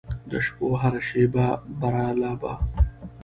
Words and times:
د 0.31 0.31
شپو 0.45 0.67
هره 0.81 1.01
شیبه 1.09 1.47
برالبه 1.79 2.53